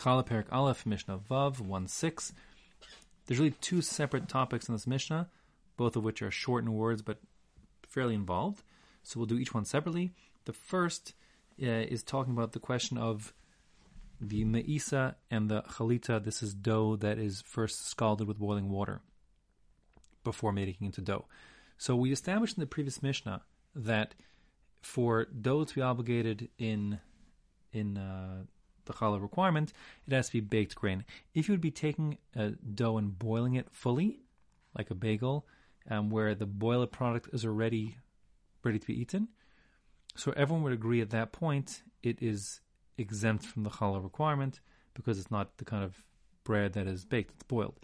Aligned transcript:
Challah 0.00 0.26
Perek 0.26 0.46
Aleph, 0.50 0.86
Mishnah 0.86 1.18
Vav, 1.18 1.60
1 1.60 1.86
6. 1.86 2.32
There's 3.26 3.38
really 3.38 3.54
two 3.60 3.82
separate 3.82 4.28
topics 4.28 4.66
in 4.68 4.74
this 4.74 4.86
Mishnah, 4.86 5.28
both 5.76 5.94
of 5.94 6.02
which 6.02 6.22
are 6.22 6.30
short 6.30 6.64
in 6.64 6.72
words 6.72 7.02
but 7.02 7.18
fairly 7.86 8.14
involved. 8.14 8.62
So 9.02 9.20
we'll 9.20 9.26
do 9.26 9.38
each 9.38 9.52
one 9.52 9.66
separately. 9.66 10.12
The 10.46 10.54
first 10.54 11.14
uh, 11.62 11.66
is 11.66 12.02
talking 12.02 12.32
about 12.32 12.52
the 12.52 12.60
question 12.60 12.96
of 12.96 13.34
the 14.20 14.44
me'isa 14.44 15.16
and 15.30 15.50
the 15.50 15.62
chalita. 15.62 16.22
This 16.24 16.42
is 16.42 16.54
dough 16.54 16.96
that 16.96 17.18
is 17.18 17.42
first 17.42 17.86
scalded 17.86 18.26
with 18.26 18.38
boiling 18.38 18.70
water 18.70 19.02
before 20.24 20.52
making 20.52 20.86
into 20.86 21.02
dough. 21.02 21.26
So 21.76 21.94
we 21.94 22.10
established 22.10 22.56
in 22.56 22.60
the 22.60 22.66
previous 22.66 23.02
Mishnah 23.02 23.42
that 23.74 24.14
for 24.80 25.26
dough 25.26 25.64
to 25.64 25.74
be 25.74 25.82
obligated 25.82 26.48
in 26.58 27.00
in 27.72 27.98
uh, 27.98 28.44
the 28.90 28.98
challah 28.98 29.20
requirement, 29.20 29.72
it 30.06 30.12
has 30.12 30.26
to 30.26 30.32
be 30.34 30.40
baked 30.40 30.74
grain. 30.74 31.04
If 31.34 31.48
you 31.48 31.52
would 31.52 31.60
be 31.60 31.70
taking 31.70 32.18
a 32.34 32.50
dough 32.50 32.98
and 32.98 33.18
boiling 33.18 33.54
it 33.54 33.68
fully, 33.70 34.20
like 34.76 34.90
a 34.90 34.94
bagel, 34.94 35.46
um, 35.88 36.10
where 36.10 36.34
the 36.34 36.46
boiled 36.46 36.92
product 36.92 37.28
is 37.32 37.44
already 37.44 37.96
ready 38.62 38.78
to 38.78 38.86
be 38.86 39.00
eaten, 39.00 39.28
so 40.16 40.32
everyone 40.36 40.62
would 40.64 40.72
agree 40.72 41.00
at 41.00 41.10
that 41.10 41.32
point 41.32 41.82
it 42.02 42.20
is 42.20 42.60
exempt 42.98 43.44
from 43.44 43.62
the 43.62 43.70
challah 43.70 44.02
requirement 44.02 44.60
because 44.94 45.18
it's 45.18 45.30
not 45.30 45.56
the 45.58 45.64
kind 45.64 45.84
of 45.84 46.02
bread 46.44 46.72
that 46.74 46.86
is 46.86 47.04
baked; 47.04 47.32
it's 47.34 47.44
boiled. 47.44 47.78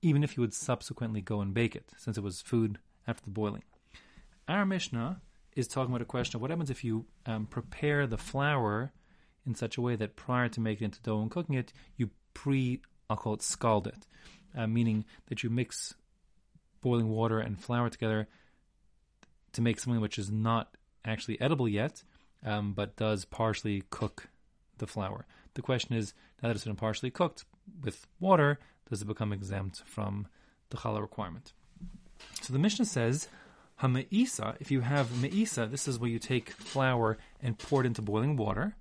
Even 0.00 0.22
if 0.22 0.36
you 0.36 0.40
would 0.40 0.54
subsequently 0.54 1.20
go 1.20 1.40
and 1.40 1.52
bake 1.52 1.74
it, 1.74 1.92
since 1.96 2.16
it 2.16 2.22
was 2.22 2.40
food 2.40 2.78
after 3.06 3.24
the 3.24 3.30
boiling. 3.30 3.64
Our 4.46 4.64
Mishnah 4.64 5.20
is 5.56 5.66
talking 5.66 5.92
about 5.92 6.02
a 6.02 6.06
question 6.06 6.36
of 6.36 6.42
what 6.42 6.50
happens 6.50 6.70
if 6.70 6.84
you 6.84 7.06
um, 7.26 7.46
prepare 7.46 8.06
the 8.06 8.16
flour 8.16 8.92
in 9.48 9.54
such 9.54 9.78
a 9.78 9.80
way 9.80 9.96
that 9.96 10.14
prior 10.14 10.48
to 10.50 10.60
making 10.60 10.84
it 10.84 10.88
into 10.88 11.02
dough 11.02 11.20
and 11.22 11.30
cooking 11.30 11.56
it, 11.56 11.72
you 11.96 12.10
pre, 12.34 12.80
I'll 13.08 13.16
call 13.16 13.34
it 13.34 13.42
scald 13.42 13.86
it, 13.86 14.06
uh, 14.56 14.66
meaning 14.66 15.06
that 15.26 15.42
you 15.42 15.50
mix 15.50 15.94
boiling 16.82 17.08
water 17.08 17.40
and 17.40 17.58
flour 17.58 17.88
together 17.88 18.28
to 19.52 19.62
make 19.62 19.80
something 19.80 20.00
which 20.00 20.18
is 20.18 20.30
not 20.30 20.76
actually 21.04 21.40
edible 21.40 21.66
yet, 21.66 22.04
um, 22.44 22.74
but 22.74 22.94
does 22.96 23.24
partially 23.24 23.82
cook 23.90 24.28
the 24.76 24.86
flour. 24.86 25.26
The 25.54 25.62
question 25.62 25.96
is, 25.96 26.12
now 26.42 26.48
that 26.48 26.54
it's 26.54 26.64
been 26.64 26.76
partially 26.76 27.10
cooked 27.10 27.44
with 27.82 28.06
water, 28.20 28.60
does 28.88 29.02
it 29.02 29.06
become 29.06 29.32
exempt 29.32 29.82
from 29.86 30.28
the 30.70 30.76
challah 30.76 31.00
requirement? 31.00 31.54
So 32.42 32.52
the 32.52 32.58
Mishnah 32.58 32.84
says, 32.84 33.28
Hameisa, 33.80 34.56
if 34.60 34.70
you 34.70 34.82
have 34.82 35.08
meisa, 35.08 35.70
this 35.70 35.88
is 35.88 35.98
where 35.98 36.10
you 36.10 36.18
take 36.18 36.50
flour 36.50 37.16
and 37.40 37.58
pour 37.58 37.80
it 37.80 37.86
into 37.86 38.02
boiling 38.02 38.36
water 38.36 38.76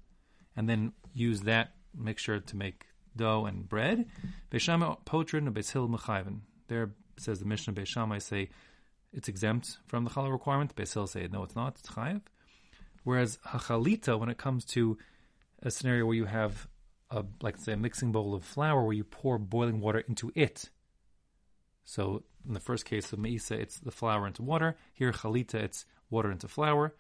and 0.58 0.68
then 0.68 0.92
use 1.14 1.42
that 1.42 1.74
mixture 1.96 2.40
to 2.40 2.56
make 2.58 2.88
dough 3.16 3.46
and 3.46 3.70
bread. 3.70 4.06
There 4.50 4.60
says 7.18 7.40
the 7.40 7.46
Mishnah 7.46 7.74
Beishamai 7.74 8.22
say 8.22 8.50
it's 9.14 9.30
exempt 9.30 9.78
from 9.88 10.04
the 10.04 10.10
challah 10.10 10.32
requirement. 10.32 10.76
Beis 10.76 10.94
Hillel 10.94 11.08
say 11.08 11.28
no, 11.32 11.44
it's 11.44 11.56
not. 11.56 11.78
It's 11.80 11.90
chayiv. 11.90 12.22
Whereas 13.04 13.38
hachalita, 13.48 14.20
when 14.20 14.30
it 14.30 14.38
comes 14.38 14.66
to 14.66 14.98
a 15.64 15.72
scenario 15.72 16.06
where 16.06 16.16
you 16.16 16.26
have 16.26 16.68
a 17.10 17.24
like 17.42 17.58
say 17.58 17.74
a 17.74 17.78
mixing 17.78 18.12
bowl 18.12 18.36
of 18.36 18.44
flour 18.44 18.84
where 18.84 18.94
you 18.94 19.04
pour 19.04 19.38
boiling 19.38 19.80
water 19.80 20.00
into 20.00 20.32
it. 20.36 20.70
So 21.86 22.24
in 22.46 22.54
the 22.54 22.60
first 22.60 22.86
case 22.86 23.14
of 23.14 23.20
meisa, 23.20 23.52
it's 23.52 23.80
the 23.80 23.92
flour 23.92 24.28
into 24.28 24.42
water. 24.42 24.76
Here 24.94 25.12
chalita, 25.12 25.56
it's 25.56 25.86
water 26.10 26.32
into 26.32 26.48
flour. 26.48 26.94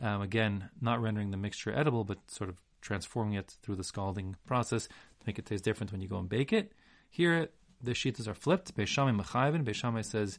Um, 0.00 0.22
again, 0.22 0.70
not 0.80 1.02
rendering 1.02 1.32
the 1.32 1.36
mixture 1.36 1.74
edible, 1.74 2.04
but 2.04 2.18
sort 2.30 2.50
of 2.50 2.56
transforming 2.88 3.34
it 3.34 3.56
through 3.62 3.76
the 3.76 3.84
scalding 3.84 4.34
process 4.46 4.86
to 4.86 5.24
make 5.26 5.38
it 5.38 5.46
taste 5.46 5.62
different 5.62 5.92
when 5.92 6.00
you 6.00 6.08
go 6.08 6.18
and 6.18 6.28
bake 6.28 6.52
it. 6.52 6.72
Here, 7.10 7.50
the 7.82 7.92
shitas 7.92 8.26
are 8.26 8.34
flipped. 8.34 8.74
Beishamai 8.74 9.14
mechayvin. 9.20 9.62
Beishamai 9.62 10.04
says 10.04 10.38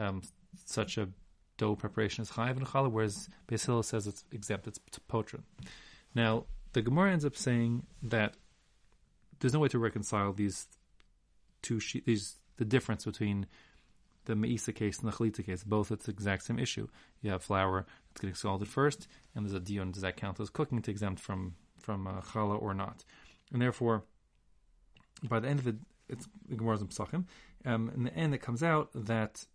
um, 0.00 0.22
such 0.64 0.96
a 0.96 1.08
dough 1.58 1.76
preparation 1.76 2.22
is 2.22 2.30
chayiv 2.30 2.56
and 2.56 2.66
challah, 2.66 2.90
whereas 2.90 3.28
Hillel 3.48 3.82
says 3.82 4.06
it's 4.06 4.24
exempt. 4.32 4.66
It's 4.66 4.80
potrin. 5.10 5.42
Now, 6.14 6.46
the 6.72 6.80
Gemara 6.80 7.12
ends 7.12 7.26
up 7.26 7.36
saying 7.36 7.82
that 8.02 8.34
there's 9.38 9.52
no 9.52 9.60
way 9.60 9.68
to 9.68 9.78
reconcile 9.78 10.32
these 10.32 10.66
two 11.60 11.78
she- 11.78 12.00
these 12.00 12.36
the 12.56 12.64
difference 12.64 13.04
between 13.04 13.46
the 14.24 14.34
Meisa 14.34 14.74
case 14.74 14.98
and 15.00 15.08
the 15.08 15.16
Chalita 15.16 15.44
case. 15.44 15.62
Both 15.62 15.92
it's 15.92 16.06
the 16.06 16.12
exact 16.12 16.44
same 16.44 16.58
issue. 16.58 16.88
You 17.20 17.30
have 17.32 17.42
flour 17.42 17.84
that's 18.08 18.20
getting 18.20 18.34
scalded 18.34 18.68
first, 18.68 19.08
and 19.34 19.44
there's 19.44 19.54
a 19.54 19.60
dion. 19.60 19.90
Does 19.90 20.02
that 20.02 20.16
count 20.16 20.40
as 20.40 20.48
cooking 20.48 20.80
to 20.80 20.90
exempt 20.90 21.20
from 21.20 21.56
from 21.82 22.06
uh, 22.06 22.20
challah 22.20 22.60
or 22.60 22.74
not? 22.74 23.04
And 23.52 23.60
therefore, 23.60 24.04
by 25.22 25.40
the 25.40 25.48
end 25.48 25.60
of 25.60 25.66
it, 25.66 25.76
it's 26.08 26.28
the 26.48 26.56
Gemara's 26.56 26.82
Pesachim. 26.82 27.24
Um, 27.64 27.90
in 27.94 28.04
the 28.04 28.14
end, 28.14 28.34
it 28.34 28.38
comes 28.38 28.62
out 28.62 28.90
that 28.94 29.46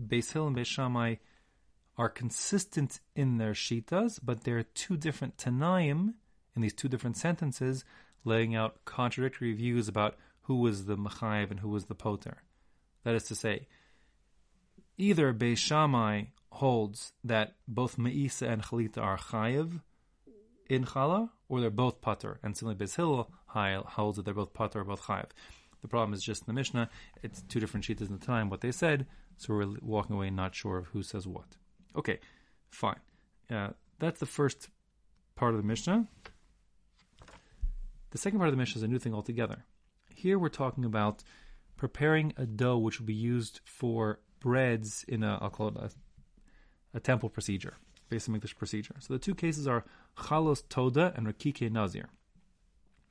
Beis 0.00 0.32
Hillel 0.32 0.48
and 0.48 0.56
Beis 0.56 0.66
Shammai 0.66 1.16
are 1.96 2.08
consistent 2.08 3.00
in 3.14 3.38
their 3.38 3.52
shitas, 3.52 4.20
but 4.22 4.44
there 4.44 4.58
are 4.58 4.62
two 4.62 4.96
different 4.96 5.38
Tanaim 5.38 6.14
in 6.54 6.62
these 6.62 6.74
two 6.74 6.88
different 6.88 7.16
sentences, 7.16 7.84
laying 8.24 8.54
out 8.54 8.84
contradictory 8.84 9.52
views 9.52 9.88
about 9.88 10.16
who 10.42 10.56
was 10.56 10.84
the 10.84 10.96
Machayev 10.96 11.50
and 11.50 11.60
who 11.60 11.68
was 11.68 11.86
the 11.86 11.94
Poter. 11.94 12.42
That 13.04 13.14
is 13.14 13.24
to 13.24 13.34
say, 13.34 13.66
either 14.96 15.32
Beis 15.32 15.58
Shammai 15.58 16.24
holds 16.52 17.12
that 17.24 17.54
both 17.68 17.96
Meisa 17.96 18.48
and 18.48 18.62
Chalita 18.62 18.98
are 18.98 19.18
Chayev 19.18 19.80
in 20.68 20.84
Chala, 20.84 21.30
or 21.48 21.60
they're 21.60 21.70
both 21.70 22.00
Pater, 22.00 22.38
and 22.42 22.56
similarly 22.56 22.84
Beis 22.84 22.96
holds 23.86 24.16
that 24.16 24.24
they're 24.24 24.34
both 24.34 24.52
Pater 24.52 24.80
or 24.80 24.84
both 24.84 25.02
Chayev. 25.02 25.30
The 25.82 25.88
problem 25.88 26.14
is 26.14 26.22
just 26.22 26.42
in 26.42 26.46
the 26.46 26.52
Mishnah, 26.52 26.90
it's 27.22 27.42
two 27.42 27.60
different 27.60 27.86
shitas 27.86 28.08
in 28.08 28.18
the 28.18 28.26
time, 28.26 28.50
what 28.50 28.60
they 28.60 28.72
said, 28.72 29.06
so 29.36 29.54
we're 29.54 29.76
walking 29.82 30.16
away 30.16 30.30
not 30.30 30.54
sure 30.54 30.78
of 30.78 30.86
who 30.86 31.02
says 31.02 31.26
what. 31.26 31.56
Okay, 31.94 32.18
fine. 32.70 32.98
Uh, 33.50 33.70
that's 33.98 34.20
the 34.20 34.26
first 34.26 34.68
part 35.36 35.54
of 35.54 35.60
the 35.60 35.66
Mishnah. 35.66 36.08
The 38.10 38.18
second 38.18 38.38
part 38.38 38.48
of 38.48 38.54
the 38.54 38.58
Mishnah 38.58 38.80
is 38.80 38.82
a 38.82 38.88
new 38.88 38.98
thing 38.98 39.14
altogether. 39.14 39.64
Here 40.14 40.38
we're 40.38 40.48
talking 40.48 40.84
about 40.84 41.22
preparing 41.76 42.32
a 42.36 42.46
dough 42.46 42.78
which 42.78 42.98
will 42.98 43.06
be 43.06 43.14
used 43.14 43.60
for 43.64 44.20
breads 44.40 45.04
in 45.06 45.22
a, 45.22 45.38
I'll 45.40 45.50
call 45.50 45.68
it 45.68 45.76
a, 45.76 45.90
a 46.94 47.00
temple 47.00 47.28
procedure, 47.28 47.74
Beis 48.10 48.28
HaMikdash 48.28 48.56
procedure. 48.56 48.94
So 49.00 49.12
the 49.12 49.18
two 49.18 49.34
cases 49.34 49.66
are 49.66 49.84
chalos 50.16 50.62
toda 50.68 51.12
and 51.16 51.26
rakike 51.26 51.70
nazir. 51.70 52.08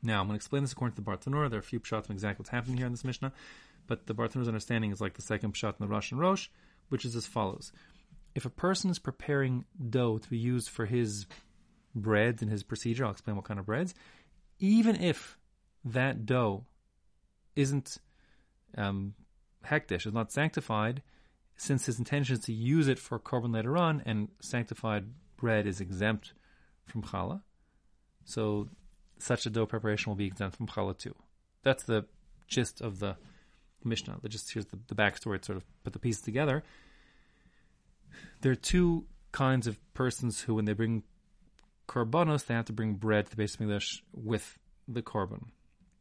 Now 0.02 0.22
I'm 0.22 0.28
going 0.28 0.36
to 0.36 0.42
explain 0.42 0.64
this 0.64 0.72
according 0.72 0.96
to 0.96 1.02
the 1.02 1.10
Bartanura. 1.10 1.50
There 1.50 1.58
are 1.58 1.62
a 1.62 1.64
few 1.64 1.80
pshat 1.80 2.10
on 2.10 2.12
exactly 2.12 2.44
what's 2.44 2.50
happening 2.50 2.78
here 2.78 2.86
in 2.86 2.94
this 2.94 3.04
Mishnah, 3.04 3.34
but 3.88 4.06
the 4.06 4.14
Bartanura's 4.14 4.48
understanding 4.48 4.92
is 4.92 5.02
like 5.02 5.16
the 5.16 5.22
second 5.22 5.54
pshat 5.54 5.80
in 5.80 5.88
the 5.88 5.96
and 6.12 6.20
Rosh, 6.20 6.50
which 6.90 7.06
is 7.06 7.16
as 7.16 7.26
follows: 7.26 7.72
If 8.36 8.46
a 8.46 8.50
person 8.50 8.90
is 8.90 9.00
preparing 9.00 9.66
dough 9.90 10.20
to 10.20 10.30
be 10.30 10.38
used 10.38 10.70
for 10.70 10.86
his 10.86 11.26
breads 11.96 12.42
in 12.42 12.50
his 12.50 12.64
procedure, 12.64 13.06
I'll 13.06 13.12
explain 13.12 13.36
what 13.36 13.46
kind 13.46 13.60
of 13.60 13.66
breads. 13.66 13.96
Even 14.60 14.96
if 15.02 15.38
that 15.84 16.26
dough 16.26 16.66
isn't 17.56 17.98
um, 18.78 19.14
hekdesh, 19.66 20.06
is 20.06 20.14
not 20.14 20.32
sanctified, 20.32 21.02
since 21.58 21.86
his 21.86 22.00
intention 22.00 22.36
is 22.36 22.46
to 22.46 22.54
use 22.54 22.88
it 22.88 23.00
for 23.00 23.20
korban 23.20 23.54
later 23.54 23.78
on, 23.78 24.02
and 24.06 24.30
sanctified 24.42 25.06
bread 25.38 25.66
is 25.66 25.82
exempt 25.82 26.34
from 26.86 27.02
challah, 27.02 27.42
so 28.24 28.68
such 29.18 29.46
a 29.46 29.50
dough 29.50 29.66
preparation 29.66 30.10
will 30.10 30.16
be 30.16 30.26
exempt 30.26 30.58
from 30.58 30.68
challah 30.68 30.98
too. 30.98 31.16
That's 31.64 31.84
the 31.84 32.06
gist 32.48 32.82
of 32.82 33.00
the 33.00 33.18
Mishnah. 33.84 34.20
Just 34.28 34.54
here's 34.54 34.66
the, 34.68 34.80
the 34.88 34.96
backstory 34.96 35.40
to 35.40 35.46
sort 35.46 35.58
of 35.58 35.64
put 35.84 35.94
the 35.94 36.00
pieces 36.00 36.22
together. 36.22 36.64
There 38.42 38.52
are 38.52 38.56
two 38.56 39.06
kinds 39.32 39.68
of 39.68 39.80
persons 39.94 40.42
who, 40.42 40.56
when 40.56 40.66
they 40.66 40.74
bring 40.74 41.04
korbanos, 41.88 42.46
they 42.46 42.54
have 42.54 42.66
to 42.66 42.74
bring 42.74 42.96
bread 42.96 43.26
to 43.26 43.32
the 43.32 43.38
base 43.38 43.56
of 43.60 43.82
with 44.14 44.58
the 44.88 45.02
korban. 45.02 45.46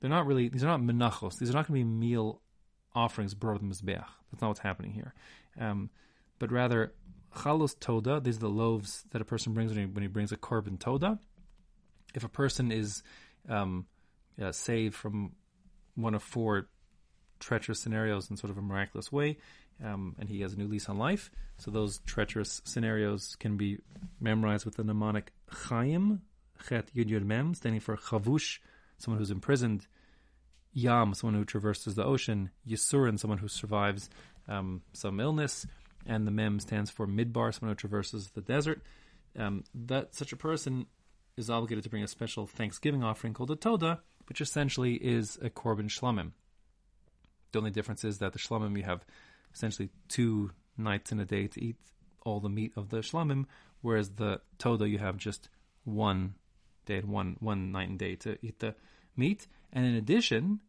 They're 0.01 0.11
not 0.11 0.27
really; 0.27 0.49
these 0.49 0.65
are 0.65 0.67
not 0.67 0.81
menachos. 0.81 1.39
These 1.39 1.51
are 1.51 1.55
not 1.55 1.67
going 1.67 1.81
to 1.81 1.85
be 1.85 1.91
meal 1.91 2.41
offerings 2.95 3.35
brought 3.35 3.59
to 3.59 3.67
the 3.67 3.67
mizbeach. 3.67 4.05
That's 4.31 4.43
not 4.43 4.49
what's 4.49 4.61
happening 4.61 4.93
here. 4.93 5.15
Um, 5.59 5.91
but 6.39 6.51
rather, 6.51 6.93
chalos 7.35 7.79
toda. 7.79 8.21
These 8.21 8.37
are 8.37 8.41
the 8.41 8.49
loaves 8.49 9.05
that 9.11 9.21
a 9.21 9.25
person 9.25 9.53
brings 9.55 9.73
when 9.73 9.81
he, 9.81 9.87
when 9.87 10.03
he 10.03 10.09
brings 10.09 10.33
a 10.33 10.37
korban 10.37 10.79
toda. 10.79 11.19
If 12.15 12.25
a 12.25 12.29
person 12.29 12.71
is 12.71 13.03
um, 13.49 13.87
uh, 14.41 14.53
saved 14.53 14.95
from 14.95 15.33
one 15.95 16.15
of 16.15 16.23
four 16.23 16.69
treacherous 17.41 17.81
scenarios 17.81 18.31
in 18.31 18.37
sort 18.37 18.51
of 18.51 18.59
a 18.59 18.63
miraculous 18.63 19.11
way, 19.13 19.39
um, 19.85 20.15
and 20.19 20.29
he 20.29 20.41
has 20.43 20.53
a 20.55 20.57
new 20.57 20.69
lease 20.69 20.89
on 20.89 20.99
life. 20.99 21.31
So 21.59 21.71
those 21.71 21.99
treacherous 22.07 22.63
scenarios 22.65 23.37
can 23.39 23.57
be 23.57 23.79
memorized 24.21 24.65
with 24.65 24.77
the 24.77 24.85
mnemonic 24.85 25.33
Chaim, 25.49 26.23
Chet 26.69 26.95
Yud 26.95 27.09
Yud 27.09 27.25
Mem, 27.25 27.55
standing 27.55 27.81
for 27.81 27.97
Chavush, 27.97 28.59
someone 28.99 29.19
who's 29.19 29.31
imprisoned, 29.31 29.87
Yam, 30.73 31.15
someone 31.15 31.39
who 31.39 31.45
traverses 31.45 31.95
the 31.95 32.05
ocean, 32.05 32.51
Yisurin, 32.69 33.19
someone 33.19 33.39
who 33.39 33.49
survives 33.49 34.09
um, 34.49 34.83
some 34.93 35.21
illness, 35.21 35.67
and 36.07 36.27
the 36.27 36.31
Mem 36.31 36.61
stands 36.61 36.91
for 36.91 37.07
Midbar, 37.07 37.53
someone 37.53 37.73
who 37.73 37.77
traverses 37.77 38.31
the 38.31 38.41
desert. 38.41 38.83
Um, 39.37 39.65
that 39.75 40.15
such 40.15 40.33
a 40.33 40.37
person 40.37 40.87
is 41.37 41.51
obligated 41.51 41.85
to 41.85 41.91
bring 41.91 42.05
a 42.05 42.09
special 42.09 42.47
Thanksgiving 42.47 43.03
offering 43.03 43.35
called 43.35 43.51
a 43.51 43.57
Toda, 43.57 44.01
which 44.29 44.41
essentially 44.41 44.95
is 44.95 45.39
a 45.43 45.51
korban 45.51 45.89
shlamim. 45.89 46.33
The 47.53 47.59
only 47.59 47.71
difference 47.71 48.05
is 48.05 48.19
that 48.19 48.33
the 48.33 48.39
shlamim 48.39 48.77
you 48.77 48.85
have 48.85 49.05
essentially 49.53 49.91
two 50.09 50.51
nights 50.77 51.13
in 51.13 51.21
a 51.21 51.25
day 51.25 51.47
to 51.47 51.65
eat 51.65 51.77
all 52.25 52.41
the 52.41 52.49
meat 52.49 52.73
of 52.77 52.91
the 52.91 52.99
shlamim, 52.99 53.47
whereas 53.81 54.11
the 54.11 54.41
toda 54.59 54.89
you 54.89 54.99
have 54.99 55.17
just 55.17 55.49
one 55.85 56.35
day, 56.87 57.01
one 57.01 57.37
one 57.41 57.73
night 57.73 57.89
and 57.89 57.99
day 57.99 58.17
to 58.17 58.39
eat 58.43 58.59
the 58.61 58.75
meat. 59.17 59.47
And 59.73 59.85
in 59.85 59.95
addition, 59.95 60.61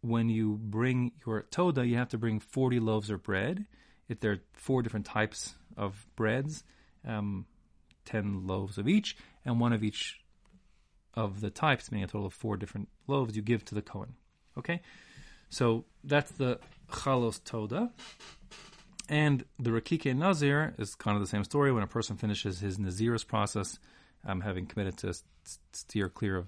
when 0.00 0.28
you 0.28 0.58
bring 0.60 1.12
your 1.26 1.42
toda, 1.50 1.86
you 1.86 1.96
have 1.96 2.10
to 2.10 2.18
bring 2.18 2.40
forty 2.40 2.80
loaves 2.80 3.10
of 3.10 3.22
bread. 3.22 3.66
If 4.08 4.20
there 4.20 4.32
are 4.32 4.40
four 4.52 4.82
different 4.82 5.06
types 5.06 5.54
of 5.76 6.06
breads, 6.16 6.64
um, 7.06 7.46
ten 8.04 8.46
loaves 8.46 8.78
of 8.78 8.88
each, 8.88 9.16
and 9.44 9.60
one 9.60 9.72
of 9.72 9.82
each 9.82 10.20
of 11.14 11.40
the 11.40 11.50
types, 11.50 11.90
meaning 11.90 12.04
a 12.04 12.06
total 12.06 12.26
of 12.26 12.34
four 12.34 12.56
different 12.56 12.88
loaves, 13.06 13.36
you 13.36 13.42
give 13.42 13.64
to 13.66 13.74
the 13.74 13.82
Kohen. 13.82 14.14
Okay, 14.56 14.80
so 15.50 15.84
that's 16.04 16.30
the 16.32 16.58
chalos 16.90 17.42
toda. 17.44 17.90
And 19.08 19.44
the 19.58 19.70
Rakike 19.70 20.14
Nazir 20.14 20.74
is 20.78 20.94
kind 20.94 21.16
of 21.16 21.22
the 21.22 21.28
same 21.28 21.44
story. 21.44 21.72
When 21.72 21.82
a 21.82 21.86
person 21.86 22.16
finishes 22.16 22.60
his 22.60 22.78
Naziris 22.78 23.26
process, 23.26 23.78
um, 24.26 24.42
having 24.42 24.66
committed 24.66 24.98
to 24.98 25.14
steer 25.72 26.08
clear 26.08 26.36
of 26.36 26.46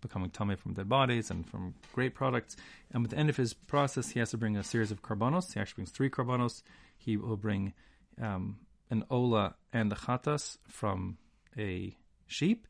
becoming 0.00 0.30
tamei 0.30 0.58
from 0.58 0.74
dead 0.74 0.88
bodies 0.88 1.30
and 1.30 1.48
from 1.48 1.74
great 1.92 2.14
products, 2.14 2.56
and 2.92 3.04
at 3.04 3.10
the 3.10 3.18
end 3.18 3.30
of 3.30 3.36
his 3.36 3.54
process, 3.54 4.10
he 4.10 4.18
has 4.18 4.30
to 4.30 4.38
bring 4.38 4.56
a 4.56 4.64
series 4.64 4.90
of 4.90 5.02
karbanos. 5.02 5.52
He 5.52 5.60
actually 5.60 5.82
brings 5.82 5.90
three 5.90 6.10
karbanos. 6.10 6.62
He 6.96 7.16
will 7.16 7.36
bring 7.36 7.72
um, 8.20 8.58
an 8.90 9.04
ola 9.10 9.54
and 9.72 9.90
the 9.90 9.96
chatas 9.96 10.58
from 10.68 11.18
a 11.58 11.96
sheep, 12.26 12.66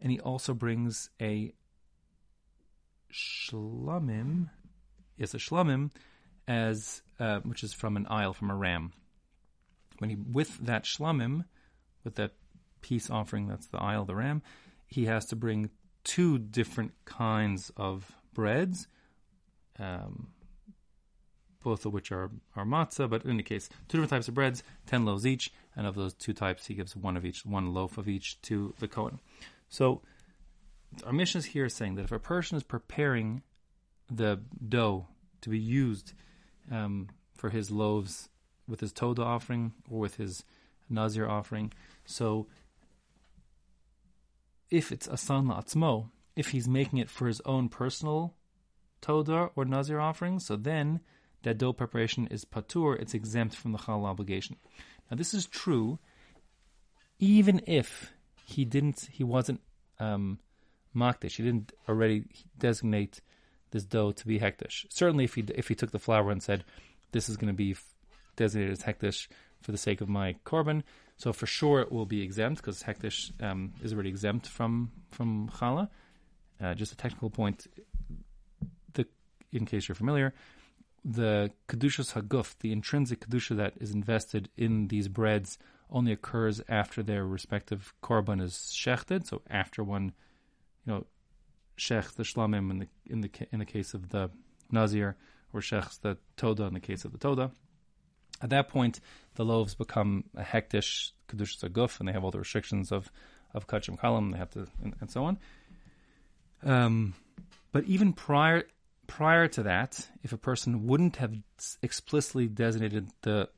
and 0.00 0.10
he 0.10 0.20
also 0.20 0.54
brings 0.54 1.10
a 1.20 1.52
shlamim. 3.12 4.48
Yes, 5.16 5.34
a 5.34 5.38
shlamim 5.38 5.90
as 6.48 7.02
uh, 7.20 7.40
which 7.40 7.62
is 7.62 7.72
from 7.72 7.96
an 7.96 8.06
ayil 8.06 8.34
from 8.34 8.50
a 8.50 8.56
ram. 8.56 8.92
When 9.98 10.10
he 10.10 10.16
with 10.16 10.58
that 10.58 10.84
shlamim, 10.84 11.44
with 12.04 12.16
that 12.16 12.32
peace 12.80 13.10
offering, 13.10 13.46
that's 13.46 13.66
the 13.66 13.78
ayil, 13.78 14.06
the 14.06 14.16
ram, 14.16 14.42
he 14.86 15.06
has 15.06 15.26
to 15.26 15.36
bring 15.36 15.70
two 16.04 16.38
different 16.38 16.92
kinds 17.04 17.70
of 17.76 18.12
breads, 18.34 18.88
um, 19.78 20.28
both 21.62 21.86
of 21.86 21.92
which 21.92 22.10
are, 22.10 22.30
are 22.56 22.64
matzah, 22.64 23.08
but 23.08 23.24
in 23.24 23.30
any 23.30 23.42
case, 23.42 23.68
two 23.88 23.98
different 23.98 24.10
types 24.10 24.28
of 24.28 24.34
breads, 24.34 24.62
ten 24.86 25.04
loaves 25.04 25.26
each, 25.26 25.52
and 25.76 25.86
of 25.86 25.94
those 25.94 26.14
two 26.14 26.32
types, 26.32 26.66
he 26.66 26.74
gives 26.74 26.96
one 26.96 27.16
of 27.16 27.24
each, 27.24 27.46
one 27.46 27.72
loaf 27.72 27.98
of 27.98 28.08
each 28.08 28.40
to 28.42 28.74
the 28.78 28.88
Kohen. 28.88 29.20
So, 29.68 30.02
our 31.06 31.12
Mishnah 31.12 31.38
is 31.38 31.44
here 31.46 31.68
saying 31.68 31.94
that 31.94 32.04
if 32.04 32.12
a 32.12 32.18
person 32.18 32.56
is 32.56 32.62
preparing 32.62 33.42
the 34.10 34.40
dough 34.68 35.06
to 35.40 35.48
be 35.48 35.58
used 35.58 36.12
um, 36.70 37.08
for 37.34 37.50
his 37.50 37.70
loaves 37.70 38.28
with 38.68 38.80
his 38.80 38.92
Toda 38.92 39.22
offering 39.22 39.72
or 39.90 39.98
with 39.98 40.16
his 40.16 40.44
Nazir 40.88 41.28
offering. 41.28 41.72
So 42.04 42.46
if 44.72 44.90
it's 44.90 45.06
Asan 45.06 45.46
La'atzmo, 45.46 46.10
if 46.34 46.48
he's 46.48 46.66
making 46.66 46.98
it 46.98 47.10
for 47.10 47.28
his 47.28 47.40
own 47.44 47.68
personal 47.68 48.34
Toda 49.00 49.50
or 49.54 49.64
Nazir 49.64 50.00
offering, 50.00 50.40
so 50.40 50.56
then 50.56 51.00
that 51.42 51.58
dough 51.58 51.72
preparation 51.72 52.26
is 52.28 52.44
patur, 52.44 52.98
it's 52.98 53.14
exempt 53.14 53.54
from 53.54 53.72
the 53.72 53.78
Chal 53.78 54.06
obligation. 54.06 54.56
Now 55.10 55.16
this 55.16 55.34
is 55.34 55.46
true 55.46 55.98
even 57.22 57.60
if 57.68 58.12
he 58.44 58.64
didn't, 58.64 59.08
he 59.12 59.22
wasn't 59.22 59.60
um, 60.00 60.40
Makdish, 60.94 61.36
he 61.36 61.44
didn't 61.44 61.72
already 61.88 62.24
designate 62.58 63.20
this 63.70 63.84
dough 63.84 64.10
to 64.10 64.26
be 64.26 64.40
hekdesh. 64.40 64.86
Certainly, 64.90 65.24
if 65.24 65.34
he 65.34 65.44
if 65.54 65.68
he 65.68 65.76
took 65.76 65.92
the 65.92 66.00
flour 66.00 66.30
and 66.30 66.42
said, 66.42 66.64
"This 67.12 67.28
is 67.28 67.36
going 67.36 67.52
to 67.52 67.56
be 67.56 67.76
designated 68.36 68.72
as 68.72 68.82
hekdesh 68.82 69.28
for 69.62 69.72
the 69.72 69.78
sake 69.78 70.00
of 70.00 70.08
my 70.08 70.36
korban," 70.44 70.82
so 71.16 71.32
for 71.32 71.46
sure 71.46 71.80
it 71.80 71.90
will 71.90 72.06
be 72.06 72.22
exempt 72.22 72.60
because 72.60 72.82
hekdesh 72.82 73.32
um, 73.42 73.72
is 73.82 73.92
already 73.92 74.08
exempt 74.08 74.46
from 74.46 74.92
from 75.10 75.48
challah. 75.48 75.88
Uh, 76.60 76.74
just 76.74 76.92
a 76.92 76.96
technical 76.96 77.30
point. 77.30 77.66
The 78.94 79.06
in 79.52 79.66
case 79.66 79.88
you're 79.88 79.94
familiar, 79.94 80.34
the 81.04 81.50
kedushas 81.68 82.12
haguf, 82.12 82.56
the 82.60 82.72
intrinsic 82.72 83.20
kedusha 83.20 83.56
that 83.56 83.74
is 83.80 83.92
invested 83.92 84.48
in 84.56 84.88
these 84.88 85.08
breads, 85.08 85.58
only 85.90 86.12
occurs 86.12 86.60
after 86.68 87.02
their 87.02 87.26
respective 87.26 87.92
korban 88.02 88.40
is 88.40 88.72
shechted. 88.72 89.26
So 89.26 89.42
after 89.50 89.82
one, 89.82 90.12
you 90.86 90.92
know, 90.92 91.06
shech 91.76 92.14
the 92.14 92.22
shlamim 92.22 92.70
in 92.70 92.78
the 92.78 92.88
in 93.06 93.20
the 93.20 93.30
in 93.50 93.58
the 93.58 93.64
case 93.64 93.94
of 93.94 94.10
the 94.10 94.30
nazir, 94.70 95.16
or 95.52 95.60
shech 95.60 96.00
the 96.00 96.18
toda 96.36 96.64
in 96.64 96.74
the 96.74 96.80
case 96.80 97.04
of 97.04 97.12
the 97.12 97.18
toda. 97.18 97.52
At 98.42 98.50
that 98.50 98.68
point, 98.68 99.00
the 99.34 99.44
loaves 99.44 99.74
become 99.74 100.24
a 100.36 100.42
hekdesh 100.42 101.12
kedushas 101.28 101.64
haguf, 101.64 101.98
and 101.98 102.08
they 102.08 102.12
have 102.12 102.24
all 102.24 102.30
the 102.30 102.38
restrictions 102.38 102.92
of 102.92 103.10
of 103.54 103.66
kachim 103.66 103.98
kalam. 103.98 104.32
They 104.32 104.38
have 104.38 104.50
to 104.50 104.66
and, 104.82 104.94
and 105.00 105.10
so 105.10 105.24
on. 105.24 105.38
Um, 106.64 107.14
but 107.70 107.84
even 107.84 108.12
prior 108.12 108.64
prior 109.06 109.48
to 109.48 109.62
that, 109.64 110.08
if 110.22 110.32
a 110.32 110.38
person 110.38 110.86
wouldn't 110.86 111.16
have 111.16 111.34
explicitly 111.82 112.48
designated 112.48 113.10
the 113.22 113.48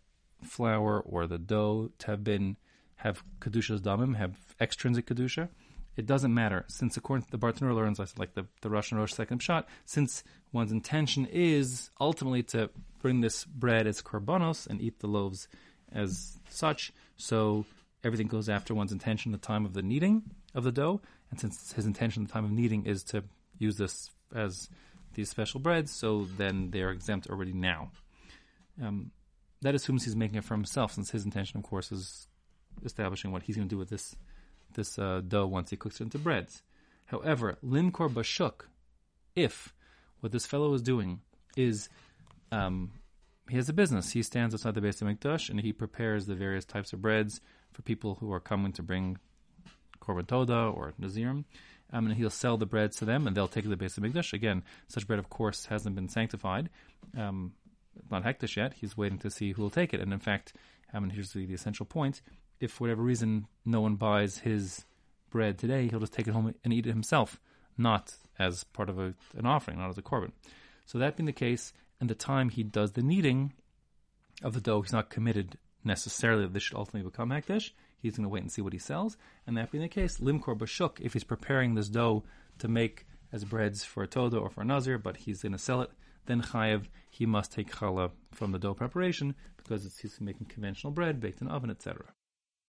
flour 0.43 1.01
or 1.01 1.27
the 1.27 1.39
dough 1.39 1.91
to 1.99 2.07
have 2.09 2.25
been 2.25 2.57
have 2.97 3.23
kedushas 3.41 3.81
damim, 3.81 4.17
have 4.17 4.37
extrinsic 4.61 5.07
kedusha, 5.07 5.49
it 5.97 6.07
doesn't 6.07 6.35
matter 6.35 6.65
since 6.69 6.97
according 6.97 7.25
to 7.25 7.31
the 7.31 7.39
Bartanura 7.39 7.75
learns 7.75 7.99
like 8.19 8.35
the, 8.35 8.47
the 8.61 8.71
Russian 8.71 8.99
Rosh 8.99 9.13
second 9.13 9.41
pshat, 9.41 9.65
since 9.85 10.25
one's 10.53 10.73
intention 10.73 11.27
is 11.27 11.91
ultimately 12.01 12.43
to 12.45 12.71
bring 13.01 13.21
this 13.21 13.45
bread 13.45 13.87
as 13.87 14.03
korbanos 14.03 14.67
and 14.67 14.81
eat 14.81 15.01
the 15.01 15.07
loaves 15.07 15.49
as 15.93 16.39
such, 16.49 16.93
so 17.17 17.65
everything 18.03 18.27
goes 18.27 18.49
after 18.49 18.75
one's 18.75 18.93
intention 18.93 19.33
the 19.33 19.39
time 19.39 19.65
of 19.65 19.75
the 19.75 19.83
kneading 19.83 20.23
of 20.55 20.65
the 20.65 20.73
dough, 20.73 21.01
and 21.31 21.41
since 21.41 21.73
his 21.73 21.87
intention 21.87 22.25
the 22.25 22.33
time 22.33 22.45
of 22.45 22.51
kneading 22.51 22.87
is 22.87 23.03
to 23.05 23.23
use 23.59 23.77
this 23.77 24.11
as 24.35 24.69
these 25.15 25.31
special 25.31 25.61
breads, 25.61 25.93
so 25.93 26.27
then 26.37 26.71
they 26.71 26.83
are 26.83 26.91
exempt 26.91 27.29
already 27.29 27.53
now. 27.53 27.91
Um, 28.83 29.13
that 29.63 29.75
assumes 29.75 30.05
he's 30.05 30.17
making 30.17 30.37
it 30.37 30.45
for 30.45 30.55
himself, 30.55 30.93
since 30.93 31.11
his 31.11 31.25
intention, 31.25 31.59
of 31.59 31.65
course, 31.65 31.93
is 31.93 32.27
establishing 32.85 33.31
what 33.31 33.45
he's 33.45 33.57
going 33.57 33.69
to 33.69 33.73
do 33.75 33.79
with 33.79 33.91
this 33.91 34.17
this 34.75 34.99
uh, 34.99 35.23
dough 35.27 35.47
once 35.47 35.71
he 35.71 35.77
cooks 35.77 36.01
it 36.01 36.05
into 36.05 36.19
breads. 36.19 36.63
However, 37.07 37.59
limkor 37.65 38.11
bashuk, 38.11 38.67
if 39.35 39.75
what 40.21 40.33
this 40.33 40.47
fellow 40.47 40.73
is 40.75 40.83
doing 40.83 41.21
is 41.57 41.89
um, 42.51 42.93
he 43.49 43.57
has 43.57 43.69
a 43.69 43.75
business. 43.75 44.13
He 44.13 44.23
stands 44.23 44.55
outside 44.55 44.75
the 44.75 44.81
Beis 44.81 45.03
HaMikdash 45.03 45.51
and 45.51 45.61
he 45.61 45.73
prepares 45.73 46.27
the 46.27 46.35
various 46.35 46.65
types 46.65 46.93
of 46.93 47.03
breads 47.03 47.41
for 47.73 47.83
people 47.83 48.17
who 48.21 48.33
are 48.33 48.41
coming 48.41 48.73
to 48.73 48.83
bring 48.83 49.19
korban 50.01 50.27
toda 50.27 50.55
or 50.57 50.95
nazirim. 51.01 51.45
Um, 51.93 52.07
and 52.07 52.17
he'll 52.17 52.31
sell 52.31 52.57
the 52.57 52.67
breads 52.67 52.97
to 52.97 53.05
them, 53.05 53.27
and 53.27 53.37
they'll 53.37 53.47
take 53.47 53.69
the 53.69 53.77
Beis 53.77 53.99
HaMikdash. 53.99 54.33
Again, 54.33 54.65
such 54.89 55.07
bread, 55.07 55.19
of 55.19 55.29
course, 55.29 55.67
hasn't 55.67 55.95
been 55.95 56.09
sanctified, 56.09 56.71
um, 57.17 57.53
not 58.11 58.25
hekdesh 58.25 58.57
yet. 58.57 58.73
He's 58.75 58.97
waiting 58.97 59.19
to 59.19 59.31
see 59.31 59.53
who 59.53 59.63
will 59.63 59.71
take 59.71 59.95
it. 59.95 60.01
And 60.01 60.13
in 60.13 60.19
fact, 60.19 60.55
um, 60.93 61.05
and 61.05 61.13
here's 61.13 61.33
the, 61.33 61.47
the 61.47 61.55
essential 61.55 61.87
point: 61.87 62.23
if 62.61 62.73
for 62.73 62.85
whatever 62.85 63.03
reason 63.03 63.47
no 63.65 63.81
one 63.81 63.97
buys 63.97 64.39
his 64.39 64.85
bread 65.31 65.59
today, 65.59 65.89
he'll 65.89 66.01
just 66.01 66.13
take 66.13 66.29
it 66.29 66.33
home 66.33 66.55
and 66.63 66.73
eat 66.73 66.87
it 66.87 66.91
himself, 66.91 67.41
not 67.77 68.15
as 68.39 68.65
part 68.65 68.89
of 68.89 68.99
a, 68.99 69.15
an 69.37 69.47
offering, 69.47 69.79
not 69.79 69.91
as 69.91 69.99
a 69.99 70.03
korban. 70.03 70.33
So 70.87 70.99
that 70.99 71.17
being 71.17 71.27
the 71.27 71.33
case, 71.33 71.73
and 72.01 72.11
the 72.11 72.15
time 72.15 72.51
he 72.51 72.63
does 72.63 72.93
the 72.93 73.03
kneading 73.03 73.53
of 74.43 74.55
the 74.55 74.61
dough, 74.61 74.83
he's 74.83 74.93
not 74.93 75.11
committed 75.11 75.59
necessarily 75.85 76.43
that 76.43 76.53
this 76.53 76.63
should 76.63 76.77
ultimately 76.77 77.09
become 77.09 77.31
hekdesh. 77.31 77.71
He's 77.99 78.17
going 78.17 78.25
to 78.25 78.29
wait 78.29 78.43
and 78.43 78.53
see 78.53 78.63
what 78.63 78.73
he 78.73 78.79
sells. 78.79 79.17
And 79.47 79.57
that 79.57 79.71
being 79.71 79.83
the 79.83 79.89
case, 79.89 80.19
limkor 80.19 80.57
bashuk, 80.57 81.01
if 81.01 81.13
he's 81.13 81.25
preparing 81.25 81.75
this 81.75 81.89
dough 81.89 82.25
to 82.59 82.69
make 82.69 83.07
as 83.33 83.45
breads 83.45 83.85
for 83.85 84.03
a 84.03 84.07
toda 84.07 84.37
or 84.37 84.51
for 84.51 84.63
a 84.63 84.65
nazir, 84.65 84.99
but 84.99 85.17
he's 85.17 85.43
going 85.43 85.53
to 85.53 85.59
sell 85.59 85.81
it, 85.81 85.91
then 86.27 86.43
chayev, 86.43 86.87
he 87.11 87.27
must 87.27 87.53
take 87.53 87.71
challah 87.71 88.11
from 88.33 88.53
the 88.53 88.59
dough 88.59 88.75
preparation 88.75 89.35
because 89.57 89.85
it's, 89.87 89.99
he's 89.99 90.21
making 90.21 90.47
conventional 90.47 90.93
bread 90.93 91.21
baked 91.21 91.41
in 91.41 91.49
oven, 91.49 91.71
etc. 91.71 92.05